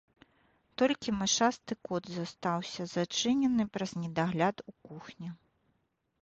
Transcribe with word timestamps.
Толькі 0.81 1.09
мышасты 1.19 1.73
кот 1.87 2.03
застаўся, 2.13 2.87
зачынены 2.95 3.63
праз 3.77 3.91
недагляд 4.05 4.55
у 4.73 4.75
кухні. 4.89 5.29